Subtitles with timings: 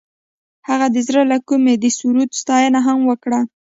[0.67, 3.39] هغې د زړه له کومې د سرود ستاینه هم وکړه.